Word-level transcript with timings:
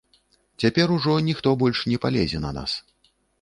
Цяпер 0.63 0.93
ужо 0.95 1.13
ніхто 1.27 1.53
больш 1.65 1.83
не 1.91 2.01
палезе 2.07 2.43
на 2.47 2.51
нас. 2.61 2.71